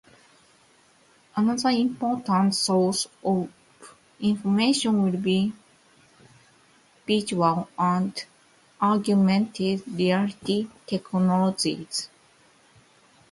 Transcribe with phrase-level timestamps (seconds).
[1.35, 3.51] Another important source of
[4.19, 5.53] information will be
[7.07, 8.25] virtual and
[8.81, 12.09] augmented reality technologies.